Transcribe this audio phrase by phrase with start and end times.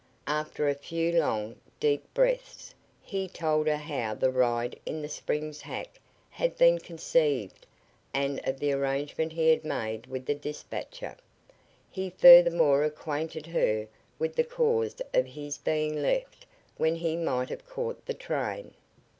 [0.25, 5.61] After a few long, deep breaths he told her how the ride in the Springs
[5.61, 5.99] hack
[6.31, 7.67] had been conceived
[8.11, 11.17] and of the arrangement he had made with the despatcher.
[11.91, 13.87] He furthermore acquainted her
[14.17, 16.47] with the cause of his being left
[16.77, 18.73] when he might have caught the train.